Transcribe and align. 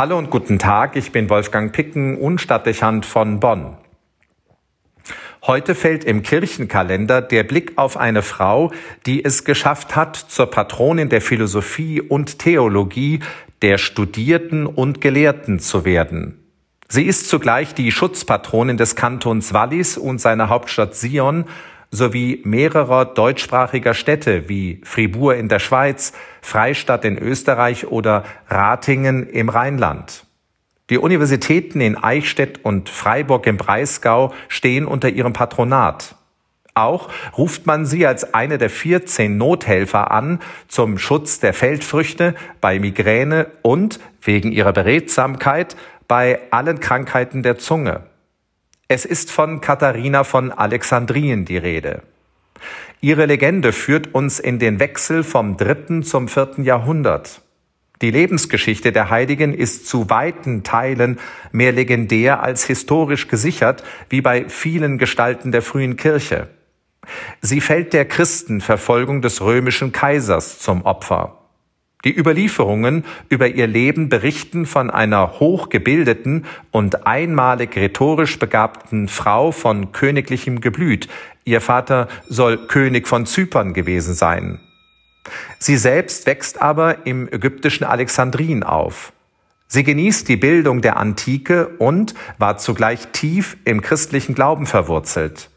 Hallo 0.00 0.16
und 0.16 0.30
guten 0.30 0.58
Tag, 0.58 0.96
ich 0.96 1.12
bin 1.12 1.28
Wolfgang 1.28 1.74
Picken, 1.74 2.16
Unstadtdechant 2.16 3.04
von 3.04 3.38
Bonn. 3.38 3.76
Heute 5.46 5.74
fällt 5.74 6.04
im 6.04 6.22
Kirchenkalender 6.22 7.20
der 7.20 7.44
Blick 7.44 7.76
auf 7.76 7.98
eine 7.98 8.22
Frau, 8.22 8.72
die 9.04 9.22
es 9.22 9.44
geschafft 9.44 9.96
hat, 9.96 10.16
zur 10.16 10.46
Patronin 10.46 11.10
der 11.10 11.20
Philosophie 11.20 12.00
und 12.00 12.38
Theologie, 12.38 13.20
der 13.60 13.76
Studierten 13.76 14.64
und 14.66 15.02
Gelehrten 15.02 15.58
zu 15.58 15.84
werden. 15.84 16.42
Sie 16.88 17.04
ist 17.04 17.28
zugleich 17.28 17.74
die 17.74 17.92
Schutzpatronin 17.92 18.78
des 18.78 18.96
Kantons 18.96 19.52
Wallis 19.52 19.98
und 19.98 20.18
seiner 20.18 20.48
Hauptstadt 20.48 20.94
Sion 20.94 21.44
sowie 21.90 22.40
mehrerer 22.44 23.04
deutschsprachiger 23.04 23.94
Städte 23.94 24.48
wie 24.48 24.80
Fribourg 24.84 25.36
in 25.36 25.48
der 25.48 25.58
Schweiz, 25.58 26.12
Freistadt 26.40 27.04
in 27.04 27.18
Österreich 27.18 27.88
oder 27.88 28.24
Ratingen 28.48 29.28
im 29.28 29.48
Rheinland. 29.48 30.24
Die 30.90 30.98
Universitäten 30.98 31.80
in 31.80 31.96
Eichstätt 31.96 32.64
und 32.64 32.88
Freiburg 32.88 33.46
im 33.46 33.56
Breisgau 33.56 34.32
stehen 34.48 34.86
unter 34.86 35.08
ihrem 35.08 35.32
Patronat. 35.32 36.16
Auch 36.74 37.10
ruft 37.36 37.66
man 37.66 37.86
sie 37.86 38.06
als 38.06 38.34
eine 38.34 38.58
der 38.58 38.70
14 38.70 39.36
Nothelfer 39.36 40.10
an 40.10 40.40
zum 40.68 40.98
Schutz 40.98 41.40
der 41.40 41.52
Feldfrüchte 41.52 42.34
bei 42.60 42.78
Migräne 42.78 43.48
und 43.62 44.00
wegen 44.22 44.52
ihrer 44.52 44.72
Beredsamkeit 44.72 45.76
bei 46.08 46.40
allen 46.50 46.80
Krankheiten 46.80 47.42
der 47.42 47.58
Zunge. 47.58 48.09
Es 48.92 49.04
ist 49.04 49.30
von 49.30 49.60
Katharina 49.60 50.24
von 50.24 50.50
Alexandrien 50.50 51.44
die 51.44 51.58
Rede. 51.58 52.02
Ihre 53.00 53.26
Legende 53.26 53.72
führt 53.72 54.16
uns 54.16 54.40
in 54.40 54.58
den 54.58 54.80
Wechsel 54.80 55.22
vom 55.22 55.56
dritten 55.56 56.02
zum 56.02 56.26
vierten 56.26 56.64
Jahrhundert. 56.64 57.40
Die 58.02 58.10
Lebensgeschichte 58.10 58.90
der 58.90 59.08
Heiligen 59.08 59.54
ist 59.54 59.86
zu 59.86 60.10
weiten 60.10 60.64
Teilen 60.64 61.20
mehr 61.52 61.70
legendär 61.70 62.42
als 62.42 62.64
historisch 62.64 63.28
gesichert, 63.28 63.84
wie 64.08 64.22
bei 64.22 64.48
vielen 64.48 64.98
Gestalten 64.98 65.52
der 65.52 65.62
frühen 65.62 65.94
Kirche. 65.96 66.48
Sie 67.40 67.60
fällt 67.60 67.92
der 67.92 68.06
Christenverfolgung 68.06 69.22
des 69.22 69.40
römischen 69.40 69.92
Kaisers 69.92 70.58
zum 70.58 70.82
Opfer. 70.82 71.39
Die 72.04 72.16
Überlieferungen 72.16 73.04
über 73.28 73.48
ihr 73.48 73.66
Leben 73.66 74.08
berichten 74.08 74.64
von 74.64 74.90
einer 74.90 75.38
hochgebildeten 75.38 76.46
und 76.70 77.06
einmalig 77.06 77.76
rhetorisch 77.76 78.38
begabten 78.38 79.06
Frau 79.08 79.52
von 79.52 79.92
königlichem 79.92 80.62
Geblüt. 80.62 81.08
Ihr 81.44 81.60
Vater 81.60 82.08
soll 82.26 82.66
König 82.68 83.06
von 83.06 83.26
Zypern 83.26 83.74
gewesen 83.74 84.14
sein. 84.14 84.60
Sie 85.58 85.76
selbst 85.76 86.26
wächst 86.26 86.62
aber 86.62 87.06
im 87.06 87.28
ägyptischen 87.30 87.84
Alexandrin 87.84 88.62
auf. 88.62 89.12
Sie 89.68 89.84
genießt 89.84 90.26
die 90.28 90.36
Bildung 90.36 90.80
der 90.80 90.96
Antike 90.96 91.68
und 91.78 92.14
war 92.38 92.56
zugleich 92.56 93.08
tief 93.08 93.56
im 93.64 93.82
christlichen 93.82 94.34
Glauben 94.34 94.66
verwurzelt. 94.66 95.50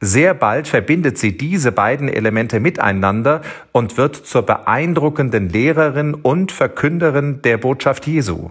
Sehr 0.00 0.34
bald 0.34 0.68
verbindet 0.68 1.18
sie 1.18 1.36
diese 1.36 1.72
beiden 1.72 2.08
Elemente 2.08 2.60
miteinander 2.60 3.42
und 3.72 3.96
wird 3.96 4.16
zur 4.16 4.42
beeindruckenden 4.42 5.48
Lehrerin 5.48 6.14
und 6.14 6.52
Verkünderin 6.52 7.42
der 7.42 7.58
Botschaft 7.58 8.06
Jesu. 8.06 8.50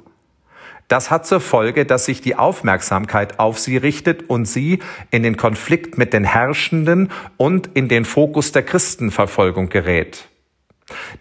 Das 0.87 1.09
hat 1.09 1.25
zur 1.25 1.39
Folge, 1.39 1.85
dass 1.85 2.05
sich 2.05 2.21
die 2.21 2.35
Aufmerksamkeit 2.35 3.39
auf 3.39 3.57
sie 3.57 3.77
richtet 3.77 4.29
und 4.29 4.45
sie 4.45 4.79
in 5.11 5.23
den 5.23 5.37
Konflikt 5.37 5.97
mit 5.97 6.13
den 6.13 6.23
Herrschenden 6.23 7.09
und 7.37 7.69
in 7.73 7.87
den 7.87 8.05
Fokus 8.05 8.51
der 8.51 8.63
Christenverfolgung 8.63 9.69
gerät. 9.69 10.29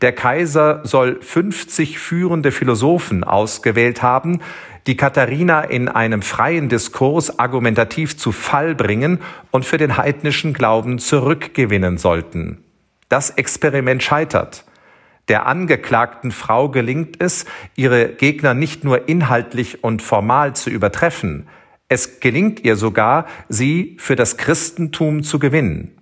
Der 0.01 0.13
Kaiser 0.13 0.81
soll 0.85 1.21
50 1.21 1.99
führende 1.99 2.51
Philosophen 2.51 3.25
ausgewählt 3.25 4.03
haben, 4.03 4.41
die 4.87 4.97
Katharina 4.97 5.63
in 5.63 5.89
einem 5.89 6.23
freien 6.23 6.69
Diskurs 6.69 7.39
argumentativ 7.39 8.17
zu 8.17 8.33
Fall 8.33 8.75
bringen 8.75 9.21
und 9.53 9.65
für 9.65 9.79
den 9.79 9.97
heidnischen 9.97 10.53
Glauben 10.53 10.99
zurückgewinnen 10.99 11.99
sollten. 11.99 12.65
Das 13.09 13.31
Experiment 13.31 14.03
scheitert. 14.03 14.65
Der 15.29 15.47
angeklagten 15.47 16.33
Frau 16.33 16.69
gelingt 16.69 17.23
es, 17.23 17.47
ihre 17.77 18.09
Gegner 18.09 18.55
nicht 18.55 18.83
nur 18.83 19.09
inhaltlich 19.09 19.85
und 19.85 20.03
formal 20.03 20.57
zu 20.57 20.69
übertreffen, 20.69 21.47
es 21.93 22.21
gelingt 22.21 22.65
ihr 22.65 22.77
sogar, 22.77 23.27
sie 23.51 23.99
für 24.01 24.17
das 24.17 24.39
Christentum 24.39 25.23
zu 25.23 25.39
gewinnen. 25.39 25.99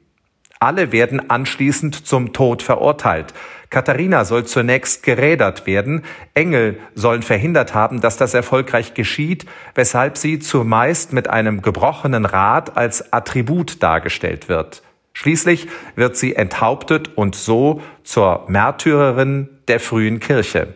Alle 0.63 0.93
werden 0.93 1.31
anschließend 1.31 2.07
zum 2.07 2.35
Tod 2.35 2.63
verurteilt. 2.63 3.33
Katharina 3.71 4.27
soll 4.27 4.45
zunächst 4.45 5.03
gerädert 5.03 5.67
werden. 5.67 6.03
Engel 6.35 6.79
sollen 6.95 7.23
verhindert 7.23 7.73
haben, 7.73 8.03
dass 8.03 8.19
das 8.19 8.35
erfolgreich 8.35 8.93
geschieht, 8.93 9.47
weshalb 9.75 10.19
sie 10.19 10.39
zumeist 10.39 11.15
mit 11.15 11.31
einem 11.31 11.63
gebrochenen 11.63 12.27
Rad 12.27 12.77
als 12.77 13.11
Attribut 13.11 13.83
dargestellt 13.83 14.51
wird. 14.51 14.83
Schließlich 15.15 15.67
wird 15.97 16.19
sie 16.19 16.37
enthauptet 16.37 17.17
und 17.17 17.35
so 17.35 17.81
zur 18.05 18.45
Märtyrerin 18.49 19.49
der 19.67 19.81
frühen 19.81 20.21
Kirche. 20.21 20.75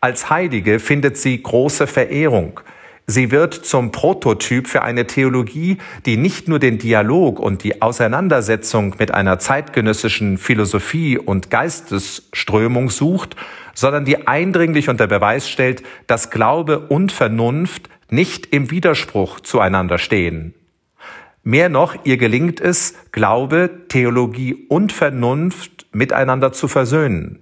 Als 0.00 0.30
Heilige 0.30 0.80
findet 0.80 1.16
sie 1.16 1.40
große 1.40 1.86
Verehrung. 1.86 2.60
Sie 3.08 3.30
wird 3.30 3.54
zum 3.54 3.92
Prototyp 3.92 4.66
für 4.66 4.82
eine 4.82 5.06
Theologie, 5.06 5.78
die 6.06 6.16
nicht 6.16 6.48
nur 6.48 6.58
den 6.58 6.78
Dialog 6.78 7.38
und 7.38 7.62
die 7.62 7.80
Auseinandersetzung 7.80 8.96
mit 8.98 9.14
einer 9.14 9.38
zeitgenössischen 9.38 10.38
Philosophie 10.38 11.16
und 11.16 11.48
Geistesströmung 11.48 12.90
sucht, 12.90 13.36
sondern 13.74 14.04
die 14.04 14.26
eindringlich 14.26 14.88
unter 14.88 15.06
Beweis 15.06 15.48
stellt, 15.48 15.84
dass 16.08 16.30
Glaube 16.30 16.80
und 16.80 17.12
Vernunft 17.12 17.88
nicht 18.10 18.46
im 18.52 18.72
Widerspruch 18.72 19.38
zueinander 19.38 19.98
stehen. 19.98 20.54
Mehr 21.44 21.68
noch, 21.68 21.94
ihr 22.04 22.16
gelingt 22.16 22.60
es, 22.60 22.94
Glaube, 23.12 23.70
Theologie 23.86 24.66
und 24.68 24.90
Vernunft 24.90 25.86
miteinander 25.92 26.52
zu 26.52 26.66
versöhnen. 26.66 27.38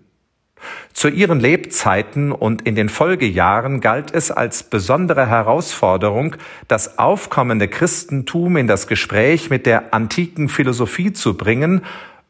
Zu 0.94 1.08
ihren 1.08 1.40
Lebzeiten 1.40 2.30
und 2.30 2.62
in 2.62 2.76
den 2.76 2.88
Folgejahren 2.88 3.80
galt 3.80 4.14
es 4.14 4.30
als 4.30 4.62
besondere 4.62 5.26
Herausforderung, 5.26 6.36
das 6.68 7.00
aufkommende 7.00 7.66
Christentum 7.66 8.56
in 8.56 8.68
das 8.68 8.86
Gespräch 8.86 9.50
mit 9.50 9.66
der 9.66 9.92
antiken 9.92 10.48
Philosophie 10.48 11.12
zu 11.12 11.36
bringen 11.36 11.82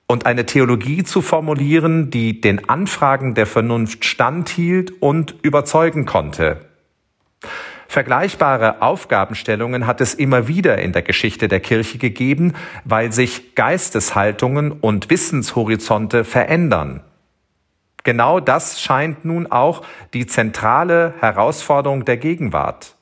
und 0.06 0.25
eine 0.25 0.47
Theologie 0.47 1.04
zu 1.04 1.20
formulieren, 1.20 2.10
die 2.10 2.41
den 2.41 2.69
Anfragen 2.69 3.34
der 3.34 3.47
Vernunft 3.47 4.06
standhielt 4.06 4.94
und 5.02 5.34
überzeugen 5.42 6.06
konnte. 6.06 6.64
Vergleichbare 7.86 8.81
Aufgabenstellungen 8.81 9.86
hat 9.86 10.00
es 10.00 10.14
immer 10.14 10.48
wieder 10.48 10.78
in 10.78 10.92
der 10.92 11.02
Geschichte 11.02 11.48
der 11.48 11.60
Kirche 11.60 11.98
gegeben, 11.98 12.54
weil 12.84 13.12
sich 13.12 13.54
Geisteshaltungen 13.54 14.72
und 14.72 15.10
Wissenshorizonte 15.10 16.25
verändern. 16.25 17.02
Genau 18.04 18.38
das 18.38 18.81
scheint 18.81 19.25
nun 19.25 19.50
auch 19.50 19.82
die 20.12 20.26
zentrale 20.26 21.15
Herausforderung 21.20 22.04
der 22.04 22.19
Gegenwart. 22.19 22.94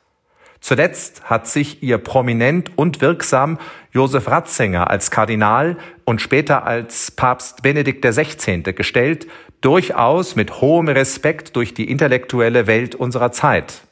Zuletzt 0.60 1.24
hat 1.24 1.48
sich 1.48 1.82
ihr 1.82 1.98
prominent 1.98 2.78
und 2.78 3.00
wirksam 3.00 3.58
Josef 3.90 4.28
Ratzinger 4.28 4.88
als 4.88 5.10
Kardinal 5.10 5.76
und 6.04 6.22
später 6.22 6.64
als 6.64 7.10
Papst 7.10 7.62
Benedikt 7.62 8.04
XVI. 8.04 8.62
gestellt, 8.72 9.26
durchaus 9.60 10.36
mit 10.36 10.60
hohem 10.60 10.86
Respekt 10.88 11.56
durch 11.56 11.74
die 11.74 11.90
intellektuelle 11.90 12.68
Welt 12.68 12.94
unserer 12.94 13.32
Zeit. 13.32 13.82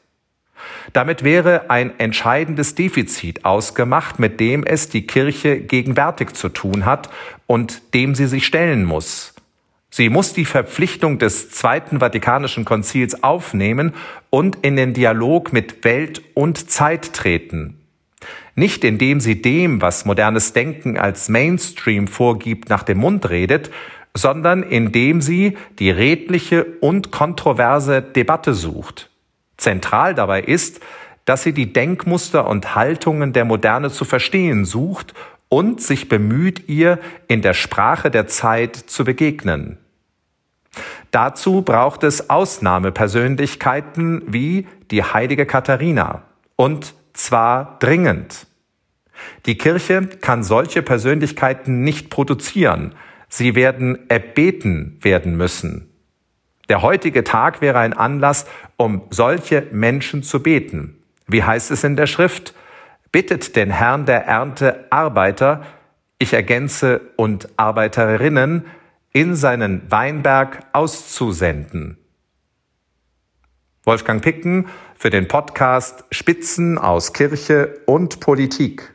Damit 0.93 1.23
wäre 1.23 1.69
ein 1.69 1.99
entscheidendes 1.99 2.75
Defizit 2.75 3.43
ausgemacht, 3.43 4.19
mit 4.19 4.39
dem 4.39 4.63
es 4.63 4.87
die 4.87 5.05
Kirche 5.07 5.59
gegenwärtig 5.59 6.33
zu 6.33 6.47
tun 6.47 6.85
hat 6.85 7.09
und 7.47 7.93
dem 7.93 8.15
sie 8.15 8.27
sich 8.27 8.45
stellen 8.45 8.85
muss. 8.85 9.30
Sie 9.93 10.07
muss 10.07 10.31
die 10.31 10.45
Verpflichtung 10.45 11.19
des 11.19 11.51
Zweiten 11.51 11.99
Vatikanischen 11.99 12.63
Konzils 12.63 13.23
aufnehmen 13.23 13.93
und 14.29 14.59
in 14.61 14.77
den 14.77 14.93
Dialog 14.93 15.51
mit 15.51 15.83
Welt 15.83 16.21
und 16.33 16.71
Zeit 16.71 17.11
treten. 17.11 17.77
Nicht 18.55 18.85
indem 18.85 19.19
sie 19.19 19.41
dem, 19.41 19.81
was 19.81 20.05
modernes 20.05 20.53
Denken 20.53 20.97
als 20.97 21.27
Mainstream 21.27 22.07
vorgibt, 22.07 22.69
nach 22.69 22.83
dem 22.83 22.99
Mund 22.99 23.29
redet, 23.29 23.69
sondern 24.13 24.63
indem 24.63 25.21
sie 25.21 25.57
die 25.77 25.91
redliche 25.91 26.65
und 26.79 27.11
kontroverse 27.11 28.01
Debatte 28.01 28.53
sucht. 28.53 29.09
Zentral 29.57 30.15
dabei 30.15 30.41
ist, 30.41 30.79
dass 31.25 31.43
sie 31.43 31.53
die 31.53 31.73
Denkmuster 31.73 32.47
und 32.47 32.75
Haltungen 32.75 33.33
der 33.33 33.43
Moderne 33.43 33.89
zu 33.89 34.05
verstehen 34.05 34.63
sucht 34.63 35.13
und 35.49 35.81
sich 35.81 36.07
bemüht, 36.07 36.69
ihr 36.69 36.97
in 37.27 37.41
der 37.41 37.53
Sprache 37.53 38.09
der 38.09 38.27
Zeit 38.27 38.75
zu 38.75 39.03
begegnen. 39.03 39.77
Dazu 41.11 41.61
braucht 41.61 42.03
es 42.03 42.29
Ausnahmepersönlichkeiten 42.29 44.23
wie 44.27 44.67
die 44.91 45.03
heilige 45.03 45.45
Katharina. 45.45 46.23
Und 46.55 46.93
zwar 47.13 47.77
dringend. 47.79 48.47
Die 49.45 49.57
Kirche 49.57 50.07
kann 50.07 50.43
solche 50.43 50.81
Persönlichkeiten 50.81 51.81
nicht 51.81 52.09
produzieren. 52.09 52.95
Sie 53.27 53.55
werden 53.55 54.09
erbeten 54.09 54.97
werden 55.01 55.35
müssen. 55.35 55.89
Der 56.69 56.81
heutige 56.81 57.23
Tag 57.25 57.61
wäre 57.61 57.79
ein 57.79 57.93
Anlass, 57.93 58.45
um 58.77 59.03
solche 59.09 59.67
Menschen 59.71 60.23
zu 60.23 60.41
beten. 60.41 61.03
Wie 61.27 61.43
heißt 61.43 61.71
es 61.71 61.83
in 61.83 61.97
der 61.97 62.07
Schrift? 62.07 62.53
Bittet 63.11 63.57
den 63.57 63.71
Herrn 63.71 64.05
der 64.05 64.25
Ernte 64.25 64.85
Arbeiter, 64.89 65.65
ich 66.17 66.33
ergänze 66.33 67.01
und 67.17 67.49
Arbeiterinnen, 67.57 68.65
in 69.13 69.35
seinen 69.35 69.89
Weinberg 69.91 70.65
auszusenden. 70.73 71.97
Wolfgang 73.83 74.21
Picken 74.21 74.67
für 74.95 75.09
den 75.09 75.27
Podcast 75.27 76.05
Spitzen 76.11 76.77
aus 76.77 77.13
Kirche 77.13 77.79
und 77.87 78.19
Politik. 78.19 78.93